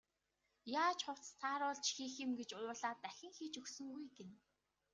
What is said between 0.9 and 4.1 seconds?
хувцас тааруулж хийх юм гэж уурлаад дахин хийж өгсөнгүй